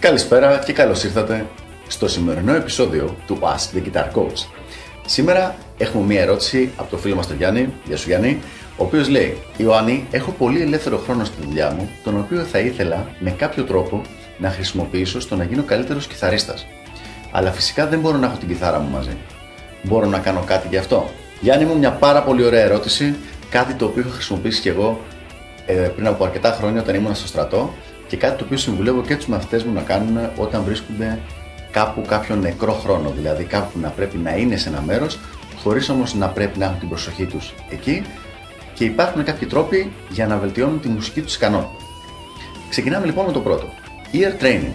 Καλησπέρα 0.00 0.58
και 0.58 0.72
καλώς 0.72 1.04
ήρθατε 1.04 1.46
στο 1.88 2.08
σημερινό 2.08 2.54
επεισόδιο 2.54 3.16
του 3.26 3.38
Ask 3.42 3.76
the 3.76 3.82
Guitar 3.82 4.04
Coach. 4.14 4.46
Σήμερα 5.06 5.56
έχουμε 5.78 6.04
μία 6.04 6.20
ερώτηση 6.20 6.70
από 6.76 6.90
το 6.90 6.96
φίλο 6.96 7.14
μας 7.14 7.26
τον 7.26 7.36
Γιάννη, 7.36 7.72
γεια 7.84 7.96
σου 7.96 8.08
Γιάννη, 8.08 8.40
ο 8.76 8.84
οποίος 8.84 9.08
λέει 9.08 9.38
«Ιωάννη, 9.56 10.06
έχω 10.10 10.30
πολύ 10.30 10.62
ελεύθερο 10.62 10.98
χρόνο 10.98 11.24
στη 11.24 11.36
δουλειά 11.42 11.70
μου, 11.70 11.88
τον 12.04 12.18
οποίο 12.18 12.40
θα 12.40 12.58
ήθελα 12.58 13.10
με 13.18 13.30
κάποιο 13.30 13.64
τρόπο 13.64 14.02
να 14.38 14.50
χρησιμοποιήσω 14.50 15.20
στο 15.20 15.36
να 15.36 15.44
γίνω 15.44 15.62
καλύτερος 15.62 16.06
κιθαρίστας. 16.06 16.66
Αλλά 17.30 17.50
φυσικά 17.50 17.86
δεν 17.86 18.00
μπορώ 18.00 18.16
να 18.16 18.26
έχω 18.26 18.36
την 18.36 18.48
κιθάρα 18.48 18.78
μου 18.78 18.90
μαζί. 18.90 19.16
Μπορώ 19.82 20.06
να 20.06 20.18
κάνω 20.18 20.42
κάτι 20.46 20.68
γι' 20.68 20.76
αυτό». 20.76 21.10
Γιάννη 21.40 21.64
μου, 21.64 21.78
μια 21.78 21.90
πάρα 21.90 22.22
πολύ 22.22 22.44
ωραία 22.44 22.62
ερώτηση, 22.62 23.16
κάτι 23.50 23.74
το 23.74 23.84
οποίο 23.84 24.02
έχω 24.02 24.12
χρησιμοποιήσει 24.12 24.60
κι 24.60 24.68
εγώ 24.68 25.00
ε, 25.66 25.72
πριν 25.72 26.06
από 26.06 26.24
αρκετά 26.24 26.50
χρόνια 26.50 26.80
όταν 26.80 26.94
ήμουν 26.94 27.14
στο 27.14 27.26
στρατό 27.26 27.74
και 28.10 28.16
κάτι 28.16 28.38
το 28.38 28.44
οποίο 28.44 28.56
συμβουλεύω 28.56 29.02
και 29.02 29.16
τους 29.16 29.26
μαθητές 29.26 29.64
μου 29.64 29.72
να 29.72 29.80
κάνουν 29.80 30.30
όταν 30.36 30.62
βρίσκονται 30.62 31.18
κάπου 31.70 32.02
κάποιο 32.02 32.36
νεκρό 32.36 32.72
χρόνο. 32.72 33.10
Δηλαδή 33.16 33.44
κάπου 33.44 33.78
να 33.78 33.88
πρέπει 33.88 34.16
να 34.16 34.36
είναι 34.36 34.56
σε 34.56 34.68
ένα 34.68 34.80
μέρος, 34.80 35.18
χωρίς 35.62 35.88
όμως 35.88 36.14
να 36.14 36.28
πρέπει 36.28 36.58
να 36.58 36.64
έχουν 36.64 36.78
την 36.78 36.88
προσοχή 36.88 37.24
τους 37.24 37.54
εκεί 37.68 38.02
και 38.74 38.84
υπάρχουν 38.84 39.24
κάποιοι 39.24 39.48
τρόποι 39.48 39.92
για 40.08 40.26
να 40.26 40.36
βελτιώνουν 40.36 40.80
τη 40.80 40.88
μουσική 40.88 41.20
τους 41.20 41.34
ικανότητα. 41.34 41.70
Ξεκινάμε 42.68 43.06
λοιπόν 43.06 43.26
με 43.26 43.32
το 43.32 43.40
πρώτο. 43.40 43.72
Ear 44.12 44.42
training. 44.42 44.74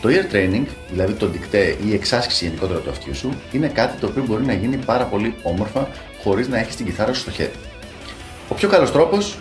Το 0.00 0.08
ear 0.08 0.34
training, 0.34 0.64
δηλαδή 0.90 1.12
το 1.12 1.26
δικτέ 1.26 1.64
ή 1.64 1.88
η 1.88 1.94
εξάσκηση 1.94 2.44
γενικότερα 2.44 2.78
του 2.78 2.90
αυτιού 2.90 3.14
σου, 3.14 3.32
είναι 3.52 3.68
κάτι 3.68 4.00
το 4.00 4.06
οποίο 4.06 4.24
μπορεί 4.26 4.44
να 4.44 4.52
γίνει 4.52 4.76
πάρα 4.76 5.04
πολύ 5.04 5.34
όμορφα 5.42 5.88
χωρίς 6.22 6.48
να 6.48 6.58
έχεις 6.58 6.76
την 6.76 6.86
κιθάρα 6.86 7.12
σου 7.12 7.20
στο 7.20 7.30
χέρι. 7.30 7.52
Ο 8.48 8.54
πιο 8.54 8.68
καλός 8.68 8.92
τρόπος 8.92 9.38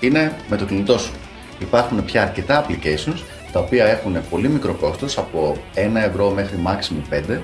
είναι 0.00 0.36
με 0.48 0.56
το 0.56 0.64
κινητό 0.64 0.98
σου. 0.98 1.12
Υπάρχουν 1.58 2.04
πια 2.04 2.22
αρκετά 2.22 2.66
applications 2.66 3.22
τα 3.52 3.60
οποία 3.60 3.84
έχουν 3.84 4.16
πολύ 4.30 4.48
μικρό 4.48 4.74
κόστος 4.74 5.18
από 5.18 5.56
1 5.74 5.78
ευρώ 5.94 6.30
μέχρι 6.30 6.56
maximum 6.66 7.14
5 7.30 7.38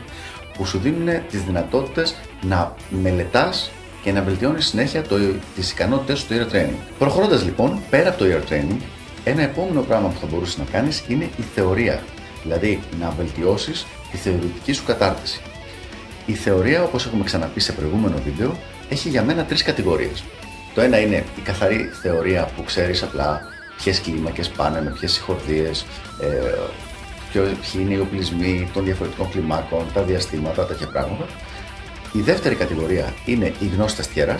που 0.56 0.66
σου 0.66 0.78
δίνουν 0.78 1.08
τις 1.30 1.42
δυνατότητες 1.42 2.14
να 2.42 2.74
μελετάς 3.02 3.70
και 4.02 4.12
να 4.12 4.22
βελτιώνεις 4.22 4.66
συνέχεια 4.66 5.02
το, 5.02 5.16
τις 5.54 5.70
ικανότητες 5.70 6.18
σου 6.18 6.24
στο 6.24 6.34
ear 6.36 6.54
training. 6.54 6.76
Προχωρώντας 6.98 7.44
λοιπόν 7.44 7.80
πέρα 7.90 8.08
από 8.08 8.18
το 8.18 8.24
ear 8.24 8.52
training, 8.52 8.80
ένα 9.24 9.42
επόμενο 9.42 9.80
πράγμα 9.80 10.08
που 10.08 10.18
θα 10.20 10.26
μπορούσες 10.26 10.58
να 10.58 10.64
κάνεις 10.64 11.04
είναι 11.08 11.24
η 11.24 11.42
θεωρία, 11.54 12.02
δηλαδή 12.42 12.80
να 13.00 13.10
βελτιώσεις 13.10 13.86
τη 14.10 14.16
θεωρητική 14.16 14.72
σου 14.72 14.84
κατάρτιση. 14.84 15.40
Η 16.26 16.34
θεωρία, 16.34 16.82
όπως 16.82 17.06
έχουμε 17.06 17.24
ξαναπεί 17.24 17.60
σε 17.60 17.72
προηγούμενο 17.72 18.16
βίντεο, 18.24 18.56
έχει 18.88 19.08
για 19.08 19.22
μένα 19.22 19.44
τρεις 19.44 19.62
κατηγορίες. 19.62 20.24
Το 20.74 20.80
ένα 20.80 21.00
είναι 21.00 21.24
η 21.36 21.40
καθαρή 21.40 21.90
θεωρία 22.02 22.48
που 22.56 22.64
ξέρεις 22.64 23.02
απλά 23.02 23.40
ποιες 23.82 24.00
κλίμακες 24.00 24.48
πάνε, 24.48 24.82
με 24.82 24.90
ποιες 24.90 25.12
συγχορδίες, 25.12 25.86
ε, 26.20 26.28
ποιοι 27.32 27.80
είναι 27.80 27.94
οι 27.94 27.98
οπλισμοί 27.98 28.70
των 28.72 28.84
διαφορετικών 28.84 29.30
κλιμάκων, 29.30 29.86
τα 29.94 30.02
διαστήματα, 30.02 30.66
τέτοια 30.66 30.86
πράγματα. 30.86 31.26
Η 32.12 32.20
δεύτερη 32.20 32.54
κατηγορία 32.54 33.14
είναι 33.24 33.52
η 33.58 33.66
γνώση 33.66 33.96
τεστιέρα 33.96 34.36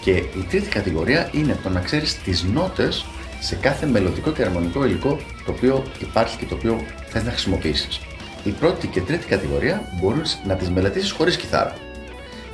και 0.00 0.10
η 0.10 0.46
τρίτη 0.48 0.68
κατηγορία 0.68 1.28
είναι 1.32 1.58
το 1.62 1.68
να 1.68 1.80
ξέρεις 1.80 2.22
τις 2.22 2.42
νότες 2.42 3.06
σε 3.40 3.54
κάθε 3.54 3.86
μελλοντικό 3.86 4.32
και 4.32 4.42
αρμονικό 4.42 4.84
υλικό 4.84 5.20
το 5.44 5.52
οποίο 5.52 5.84
υπάρχει 5.98 6.36
και 6.36 6.44
το 6.44 6.54
οποίο 6.54 6.80
θες 7.08 7.22
να 7.24 7.30
χρησιμοποιήσεις. 7.30 8.00
Η 8.44 8.50
πρώτη 8.50 8.86
και 8.86 9.00
τρίτη 9.00 9.26
κατηγορία 9.26 9.82
μπορείς 10.00 10.40
να 10.46 10.54
τις 10.54 10.70
μελετήσεις 10.70 11.10
χωρίς 11.10 11.36
κιθάρα. 11.36 11.74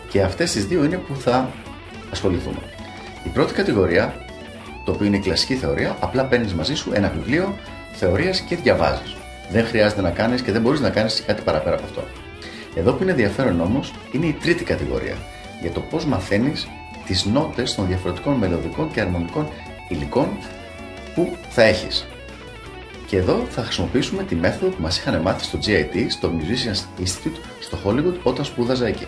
Και 0.08 0.22
αυτές 0.22 0.52
τις 0.52 0.66
δύο 0.66 0.84
είναι 0.84 0.96
που 0.96 1.16
θα 1.16 1.50
ασχοληθούμε. 2.10 2.58
Η 3.24 3.28
πρώτη 3.28 3.52
κατηγορία 3.52 4.25
το 4.86 4.92
οποίο 4.92 5.06
είναι 5.06 5.16
η 5.16 5.20
κλασική 5.20 5.54
θεωρία, 5.54 5.96
απλά 6.00 6.24
παίρνεις 6.24 6.54
μαζί 6.54 6.74
σου 6.74 6.90
ένα 6.94 7.08
βιβλίο 7.08 7.54
θεωρίας 7.92 8.40
και 8.40 8.56
διαβάζεις. 8.56 9.16
Δεν 9.50 9.66
χρειάζεται 9.66 10.00
να 10.00 10.10
κάνεις 10.10 10.42
και 10.42 10.52
δεν 10.52 10.60
μπορείς 10.60 10.80
να 10.80 10.90
κάνεις 10.90 11.22
κάτι 11.26 11.42
παραπέρα 11.42 11.74
από 11.74 11.84
αυτό. 11.84 12.04
Εδώ 12.74 12.92
που 12.92 13.02
είναι 13.02 13.10
ενδιαφέρον 13.10 13.60
όμως 13.60 13.92
είναι 14.12 14.26
η 14.26 14.32
τρίτη 14.32 14.64
κατηγορία 14.64 15.16
για 15.60 15.70
το 15.70 15.80
πώς 15.80 16.04
μαθαίνεις 16.04 16.68
τις 17.06 17.24
νότες 17.24 17.74
των 17.74 17.86
διαφορετικών 17.86 18.34
μελωδικών 18.34 18.90
και 18.90 19.00
αρμονικών 19.00 19.48
υλικών 19.88 20.28
που 21.14 21.36
θα 21.48 21.62
έχεις. 21.62 22.06
Και 23.06 23.16
εδώ 23.16 23.46
θα 23.50 23.62
χρησιμοποιήσουμε 23.62 24.22
τη 24.22 24.34
μέθοδο 24.34 24.70
που 24.70 24.82
μας 24.82 24.98
είχαν 24.98 25.20
μάθει 25.20 25.44
στο 25.44 25.58
GIT, 25.66 26.06
στο 26.08 26.32
Musicians 26.38 27.02
Institute, 27.02 27.38
στο 27.60 27.78
Hollywood 27.84 28.14
όταν 28.22 28.44
σπούδαζα 28.44 28.86
εκεί. 28.86 29.06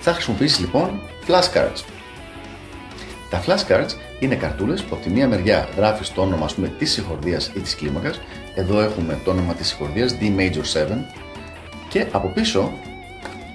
Θα 0.00 0.12
χρησιμοποιήσεις 0.12 0.58
λοιπόν 0.58 1.00
flashcards. 1.26 1.99
Τα 3.30 3.44
flashcards 3.46 3.90
είναι 4.18 4.34
καρτούλες 4.34 4.82
που 4.82 4.94
από 4.94 5.04
τη 5.04 5.10
μία 5.10 5.28
μεριά 5.28 5.68
γράφεις 5.76 6.12
το 6.12 6.22
όνομα 6.22 6.46
της 6.78 6.92
συγχορδίας 6.92 7.50
ή 7.54 7.60
της 7.60 7.74
κλίμακας. 7.74 8.20
Εδώ 8.54 8.80
έχουμε 8.80 9.18
το 9.24 9.30
όνομα 9.30 9.54
της 9.54 9.68
συγχορδίας 9.68 10.16
D 10.20 10.22
major 10.22 10.62
7 10.62 11.04
και 11.88 12.06
από 12.12 12.28
πίσω 12.28 12.72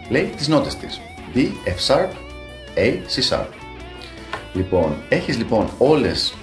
λέει 0.10 0.34
τις 0.38 0.48
νότες 0.48 0.76
της 0.76 1.02
D, 1.36 1.38
F 1.66 1.94
sharp, 1.94 2.10
A, 2.76 2.98
C 3.16 3.30
sharp. 3.30 3.48
Λοιπόν, 4.54 4.96
έχεις 5.10 5.38
λοιπόν 5.38 5.70
όλες 5.78 6.34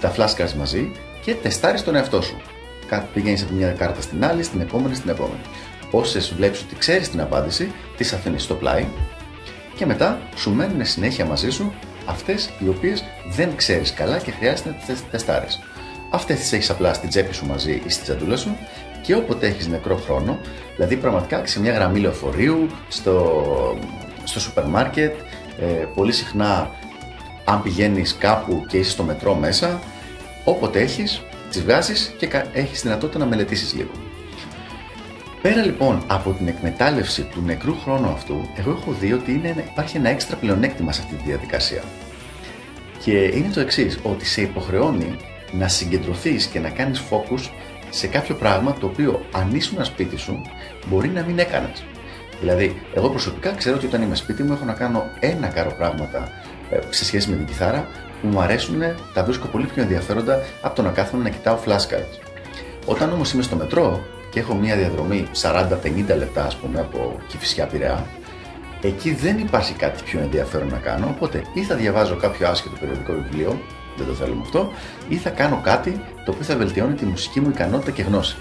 τα 0.00 0.14
flashcards 0.16 0.52
μαζί 0.52 0.92
και 1.24 1.34
τεστάρεις 1.34 1.84
τον 1.84 1.94
εαυτό 1.94 2.22
σου. 2.22 2.36
Πηγαίνεις 3.14 3.42
από 3.42 3.52
μια 3.54 3.72
κάρτα 3.72 4.00
στην 4.00 4.24
άλλη, 4.24 4.42
στην 4.42 4.60
επόμενη, 4.60 4.94
στην 4.94 5.10
επόμενη. 5.10 5.40
Όσες 5.90 6.32
βλέπεις 6.34 6.60
ότι 6.60 6.76
ξέρεις 6.76 7.10
την 7.10 7.20
απάντηση, 7.20 7.72
τις 7.96 8.12
αφήνεις 8.12 8.42
στο 8.42 8.54
πλάι 8.54 8.86
και 9.74 9.86
μετά 9.86 10.20
σου 10.36 10.50
μένουν 10.50 10.84
συνέχεια 10.84 11.24
μαζί 11.24 11.50
σου 11.50 11.72
αυτές 12.06 12.50
οι 12.58 12.68
οποίες 12.68 13.04
δεν 13.28 13.56
ξέρεις 13.56 13.92
καλά 13.92 14.18
και 14.18 14.30
χρειάζεται 14.30 14.68
να 14.68 14.94
τι 14.94 15.00
τεστάρεις. 15.10 15.60
Αυτές 16.10 16.38
τις 16.38 16.52
έχεις 16.52 16.70
απλά 16.70 16.94
στην 16.94 17.08
τσέπη 17.08 17.34
σου 17.34 17.46
μαζί 17.46 17.82
ή 17.86 17.90
στην 17.90 18.04
τσαντούλα 18.04 18.36
σου 18.36 18.56
και 19.02 19.14
όποτε 19.14 19.46
έχεις 19.46 19.68
νεκρό 19.68 19.96
χρόνο, 19.96 20.38
δηλαδή 20.74 20.96
πραγματικά 20.96 21.46
σε 21.46 21.60
μια 21.60 21.72
γραμμή 21.72 22.00
λεωφορείου, 22.00 22.66
στο, 22.88 23.78
στο 24.24 24.40
σούπερ 24.40 24.64
μάρκετ, 24.64 25.14
ε, 25.60 25.64
πολύ 25.94 26.12
συχνά 26.12 26.70
αν 27.44 27.62
πηγαίνεις 27.62 28.16
κάπου 28.18 28.64
και 28.68 28.78
είσαι 28.78 28.90
στο 28.90 29.02
μετρό 29.02 29.34
μέσα, 29.34 29.80
όποτε 30.44 30.80
έχεις, 30.80 31.22
τις 31.50 31.62
βγάζεις 31.62 32.14
και 32.18 32.28
έχεις 32.52 32.82
δυνατότητα 32.82 33.18
να 33.18 33.26
μελετήσεις 33.26 33.74
λίγο. 33.74 33.90
Πέρα 35.42 35.64
λοιπόν 35.64 36.02
από 36.06 36.30
την 36.32 36.48
εκμετάλλευση 36.48 37.22
του 37.22 37.42
νεκρού 37.44 37.74
χρόνου 37.80 38.08
αυτού, 38.08 38.48
εγώ 38.56 38.70
έχω 38.70 38.92
δει 38.92 39.12
ότι 39.12 39.32
είναι, 39.32 39.64
υπάρχει 39.70 39.96
ένα 39.96 40.08
έξτρα 40.08 40.36
πλεονέκτημα 40.36 40.92
σε 40.92 41.02
αυτή 41.02 41.14
τη 41.14 41.22
διαδικασία. 41.22 41.82
Και 43.02 43.12
είναι 43.12 43.48
το 43.54 43.60
εξής, 43.60 43.98
ότι 44.02 44.26
σε 44.26 44.42
υποχρεώνει 44.42 45.16
να 45.52 45.68
συγκεντρωθείς 45.68 46.46
και 46.46 46.60
να 46.60 46.70
κάνεις 46.70 47.02
focus 47.10 47.50
σε 47.90 48.06
κάποιο 48.06 48.34
πράγμα 48.34 48.72
το 48.72 48.86
οποίο 48.86 49.26
αν 49.32 49.54
ήσουν 49.54 49.84
σπίτι 49.84 50.16
σου 50.16 50.42
μπορεί 50.86 51.08
να 51.08 51.22
μην 51.22 51.38
έκανες. 51.38 51.84
Δηλαδή, 52.40 52.80
εγώ 52.94 53.08
προσωπικά 53.10 53.50
ξέρω 53.50 53.76
ότι 53.76 53.86
όταν 53.86 54.02
είμαι 54.02 54.14
σπίτι 54.14 54.42
μου 54.42 54.52
έχω 54.52 54.64
να 54.64 54.72
κάνω 54.72 55.04
ένα 55.20 55.46
κάρο 55.46 55.74
πράγματα 55.78 56.28
ε, 56.70 56.78
σε 56.90 57.04
σχέση 57.04 57.30
με 57.30 57.36
την 57.36 57.46
κιθάρα 57.46 57.88
που 58.20 58.28
μου 58.28 58.40
αρέσουν, 58.40 58.82
τα 59.14 59.24
βρίσκω 59.24 59.46
πολύ 59.46 59.66
πιο 59.66 59.82
ενδιαφέροντα 59.82 60.38
από 60.62 60.74
το 60.74 60.82
να 60.82 60.90
κάθομαι 60.90 61.22
να 61.22 61.28
κοιτάω 61.28 61.58
flashcards. 61.66 62.18
Όταν 62.86 63.12
όμως 63.12 63.32
είμαι 63.32 63.42
στο 63.42 63.56
μετρό 63.56 64.04
και 64.30 64.40
έχω 64.40 64.54
μια 64.54 64.76
διαδρομή 64.76 65.26
40-50 65.42 66.16
λεπτά, 66.16 66.44
ας 66.44 66.56
πούμε, 66.56 66.80
από 66.80 67.18
Κηφισιά 67.28 67.66
Πειραιά, 67.66 68.06
εκεί 68.80 69.14
δεν 69.14 69.38
υπάρχει 69.38 69.72
κάτι 69.72 70.02
πιο 70.02 70.20
ενδιαφέρον 70.20 70.68
να 70.68 70.78
κάνω. 70.78 71.06
Οπότε 71.16 71.42
ή 71.54 71.62
θα 71.62 71.74
διαβάζω 71.74 72.16
κάποιο 72.16 72.48
άσχετο 72.48 72.76
περιοδικό 72.80 73.12
βιβλίο, 73.12 73.60
δεν 73.96 74.06
το 74.06 74.12
θέλουμε 74.12 74.40
αυτό, 74.44 74.72
ή 75.08 75.16
θα 75.16 75.30
κάνω 75.30 75.60
κάτι 75.64 76.00
το 76.24 76.30
οποίο 76.30 76.44
θα 76.44 76.56
βελτιώνει 76.56 76.94
τη 76.94 77.04
μουσική 77.04 77.40
μου 77.40 77.48
ικανότητα 77.48 77.90
και 77.90 78.02
γνώση. 78.02 78.36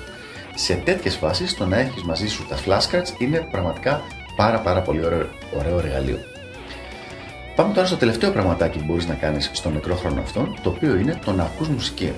Σε 0.56 0.74
τέτοιες 0.74 1.16
φάσεις, 1.16 1.56
το 1.56 1.66
να 1.66 1.78
έχεις 1.80 2.04
μαζί 2.04 2.28
σου 2.28 2.46
τα 2.48 2.58
flashcards 2.66 3.22
είναι 3.22 3.48
πραγματικά 3.52 4.02
πάρα, 4.36 4.60
πάρα 4.60 4.82
πολύ 4.82 5.06
ωραίο, 5.06 5.28
ωραίο 5.58 5.80
εργαλείο. 5.80 6.18
Πάμε 7.56 7.74
τώρα 7.74 7.88
στο 7.88 7.96
τελευταίο 7.96 8.32
πραγματάκι 8.32 8.78
που 8.78 8.86
μπορείς 8.86 9.08
να 9.08 9.14
κάνεις 9.14 9.50
στο 9.54 9.70
μικρό 9.70 9.96
χρόνο 9.96 10.22
αυτόν, 10.22 10.60
το 10.64 10.70
οποίο 10.70 10.96
είναι 10.96 11.20
το 11.26 11.32
να 11.32 11.44
ακούς 11.44 11.68
μουσική. 11.68 12.14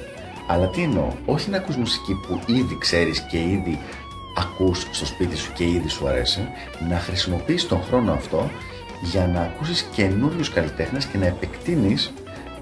Αλλά 0.51 0.67
τι 0.67 0.81
εννοώ, 0.83 1.11
όχι 1.25 1.49
να 1.49 1.57
ακούς 1.57 1.75
μουσική 1.75 2.13
που 2.13 2.39
ήδη 2.45 2.77
ξέρεις 2.77 3.19
και 3.19 3.37
ήδη 3.37 3.79
ακούς 4.37 4.87
στο 4.91 5.05
σπίτι 5.05 5.37
σου 5.37 5.53
και 5.53 5.63
ήδη 5.63 5.87
σου 5.89 6.07
αρέσει, 6.07 6.47
να 6.89 6.99
χρησιμοποιείς 6.99 7.67
τον 7.67 7.83
χρόνο 7.83 8.13
αυτό 8.13 8.49
για 9.01 9.27
να 9.27 9.41
ακούσεις 9.41 9.81
καινούριους 9.95 10.49
καλλιτέχνες 10.49 11.05
και 11.05 11.17
να 11.17 11.25
επεκτείνεις 11.25 12.13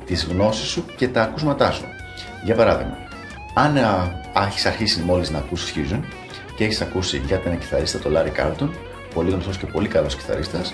τις 0.06 0.26
γνώσεις 0.26 0.68
σου 0.68 0.86
και 0.98 1.08
τα 1.08 1.22
ακούσματά 1.22 1.72
σου. 1.72 1.86
Για 2.44 2.56
παράδειγμα, 2.56 2.98
αν 3.54 3.78
έχεις 4.48 4.66
αρχίσει 4.66 5.02
μόλις 5.02 5.30
να 5.30 5.38
ακούσεις 5.38 5.74
Fusion 5.76 6.00
και 6.56 6.64
έχεις 6.64 6.82
ακούσει 6.82 7.22
για 7.26 7.42
ένα 7.46 7.56
κιθαρίστα, 7.56 8.00
τον 8.00 8.14
Larry 8.16 8.42
Carlton, 8.42 8.70
πολύ 9.14 9.32
γνωστός 9.32 9.58
και 9.58 9.66
πολύ 9.66 9.88
καλός 9.88 10.16
κιθαρίστας, 10.16 10.74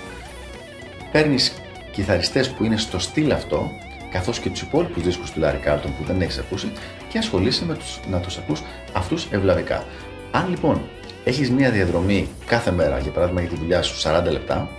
παίρνεις 1.11 1.53
κιθαριστές 1.91 2.49
που 2.49 2.63
είναι 2.63 2.77
στο 2.77 2.99
στυλ 2.99 3.31
αυτό 3.31 3.71
καθώς 4.15 4.39
και 4.39 4.49
τους 4.49 4.61
υπόλοιπους 4.61 5.03
δίσκους 5.03 5.31
του 5.31 5.41
Larry 5.43 5.67
Carlton 5.67 5.89
που 5.97 6.03
δεν 6.05 6.21
έχεις 6.21 6.37
ακούσει 6.37 6.71
και 7.09 7.17
ασχολείσαι 7.17 7.65
με 7.65 7.73
τους, 7.73 7.99
να 8.09 8.19
τους 8.19 8.37
ακούς 8.37 8.61
αυτούς 8.93 9.27
ευλαβικά. 9.31 9.83
Αν 10.31 10.49
λοιπόν 10.49 10.81
έχεις 11.23 11.51
μία 11.51 11.71
διαδρομή 11.71 12.27
κάθε 12.45 12.71
μέρα, 12.71 12.99
για 12.99 13.11
παράδειγμα 13.11 13.41
για 13.41 13.49
τη 13.49 13.55
δουλειά 13.55 13.81
σου 13.81 14.09
40 14.09 14.23
λεπτά, 14.31 14.69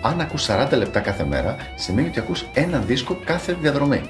αν 0.00 0.20
ακούς 0.20 0.46
40 0.48 0.68
λεπτά 0.76 1.00
κάθε 1.00 1.24
μέρα, 1.24 1.56
σημαίνει 1.74 2.08
ότι 2.08 2.18
ακούς 2.18 2.44
ένα 2.54 2.78
δίσκο 2.78 3.18
κάθε 3.24 3.56
διαδρομή. 3.60 4.00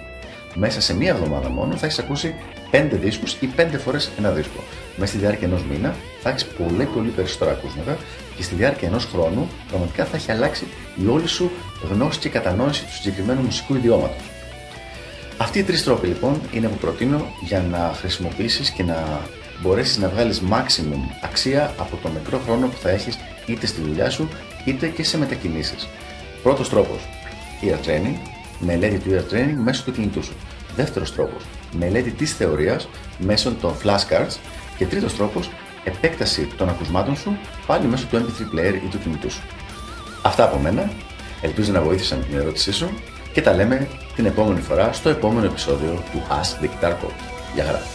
Μέσα 0.55 0.81
σε 0.81 0.95
μία 0.95 1.11
εβδομάδα 1.11 1.49
μόνο 1.49 1.77
θα 1.77 1.87
έχεις 1.87 1.99
ακούσει 1.99 2.35
5 2.71 2.89
δίσκους 2.93 3.33
ή 3.33 3.51
5 3.57 3.79
φορές 3.79 4.11
ένα 4.19 4.31
δίσκο. 4.31 4.63
Μέσα 4.97 5.13
στη 5.13 5.21
διάρκεια 5.21 5.47
ενός 5.47 5.65
μήνα 5.65 5.95
θα 6.23 6.31
έχεις 6.31 6.45
πολύ 6.45 6.85
πολύ 6.85 7.09
περισσότερα 7.09 7.51
ακούσματα 7.51 7.97
και 8.37 8.43
στη 8.43 8.55
διάρκεια 8.55 8.89
ενός 8.89 9.05
χρόνου 9.05 9.49
πραγματικά 9.69 10.05
θα 10.05 10.17
έχει 10.17 10.31
αλλάξει 10.31 10.67
η 11.05 11.07
όλη 11.07 11.27
σου 11.27 11.51
γνώση 11.91 12.19
και 12.19 12.29
κατανόηση 12.29 12.85
του 12.85 12.93
συγκεκριμένου 12.93 13.41
μουσικού 13.41 13.75
ιδιώματος. 13.75 14.25
Αυτοί 15.37 15.59
οι 15.59 15.63
τρεις 15.63 15.85
τρόποι 15.85 16.07
λοιπόν 16.07 16.41
είναι 16.53 16.69
που 16.69 16.77
προτείνω 16.77 17.25
για 17.41 17.61
να 17.71 17.93
χρησιμοποιήσεις 17.97 18.71
και 18.71 18.83
να 18.83 19.21
μπορέσεις 19.63 19.99
να 19.99 20.09
βγάλεις 20.09 20.43
maximum 20.51 21.01
αξία 21.23 21.75
από 21.79 21.97
το 22.03 22.09
μικρό 22.09 22.41
χρόνο 22.45 22.67
που 22.67 22.77
θα 22.83 22.91
έχεις 22.91 23.19
είτε 23.47 23.67
στη 23.67 23.81
δουλειά 23.81 24.11
σου 24.11 24.29
είτε 24.65 24.87
και 24.89 25.05
σε 25.05 25.19
μετακινήσεις. 25.19 25.89
Πρώτος 26.43 26.69
τρόπος, 26.69 26.99
ear 27.63 27.87
training, 27.87 28.17
μελέτη 28.65 28.99
του 28.99 29.11
ear 29.11 29.35
training 29.35 29.57
μέσω 29.65 29.83
του 29.85 29.93
κινητού 29.93 30.25
σου. 30.25 30.35
Δεύτερος 30.77 31.15
τρόπος, 31.15 31.43
μελέτη 31.79 32.11
της 32.11 32.33
θεωρίας 32.33 32.89
μέσω 33.19 33.53
των 33.61 33.75
flashcards. 33.85 34.37
Και 34.79 34.87
τρίτος 34.87 35.17
τρόπος, 35.17 35.51
επέκταση 35.85 36.49
των 36.57 36.69
ακουσμάτων 36.69 37.17
σου 37.17 37.37
πάλι 37.67 37.87
μέσω 37.87 38.07
του 38.11 38.17
MP3 38.17 38.59
player 38.59 38.75
ή 38.75 38.89
του 38.91 38.99
κινητού 38.99 39.31
σου. 39.31 39.43
Αυτά 40.23 40.45
από 40.45 40.59
μένα. 40.59 40.91
Ελπίζω 41.43 41.73
να 41.73 41.81
βοήθησαν 41.81 42.25
την 42.29 42.39
ερώτησή 42.39 42.73
σου 42.73 42.91
και 43.33 43.43
τα 43.43 43.53
λέμε 43.53 43.89
την 44.17 44.27
επόμενη 44.27 44.61
φορά 44.61 44.93
στο 44.93 45.09
επόμενο 45.09 45.47
επεισόδιο 45.47 46.03
του 46.13 46.23
Ask 46.29 46.65
the 46.65 46.69
Guitar 46.69 46.91
Code. 46.91 47.21
Γεια 47.55 47.65
χαρά! 47.65 47.94